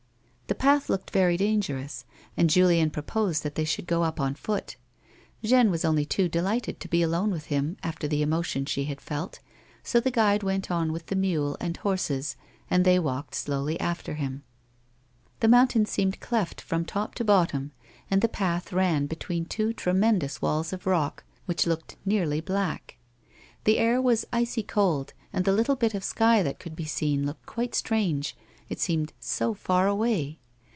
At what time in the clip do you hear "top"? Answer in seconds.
16.83-17.15